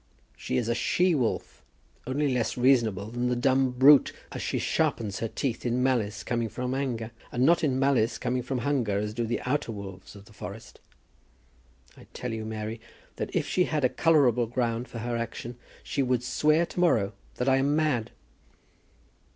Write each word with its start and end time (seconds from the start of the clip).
She 0.35 0.57
is 0.57 0.67
a 0.67 0.73
she 0.73 1.13
wolf, 1.13 1.61
only 2.07 2.27
less 2.33 2.57
reasonable 2.57 3.11
than 3.11 3.27
the 3.29 3.35
dumb 3.35 3.69
brute 3.69 4.11
as 4.31 4.41
she 4.41 4.57
sharpens 4.57 5.19
her 5.19 5.27
teeth 5.27 5.63
in 5.63 5.83
malice 5.83 6.23
coming 6.23 6.49
from 6.49 6.73
anger, 6.73 7.11
and 7.31 7.45
not 7.45 7.63
in 7.63 7.77
malice 7.77 8.17
coming 8.17 8.41
from 8.41 8.57
hunger 8.65 8.97
as 8.97 9.13
do 9.13 9.27
the 9.27 9.39
outer 9.41 9.71
wolves 9.71 10.15
of 10.15 10.25
the 10.25 10.33
forest. 10.33 10.79
I 11.95 12.07
tell 12.15 12.33
you, 12.33 12.45
Mary, 12.45 12.81
that 13.17 13.29
if 13.35 13.45
she 13.47 13.65
had 13.65 13.85
a 13.85 13.89
colourable 13.89 14.47
ground 14.47 14.87
for 14.87 14.97
her 14.97 15.15
action, 15.15 15.55
she 15.83 16.01
would 16.01 16.23
swear 16.23 16.65
to 16.65 16.79
morrow 16.79 17.13
that 17.35 17.47
I 17.47 17.57
am 17.57 17.75
mad." 17.75 18.09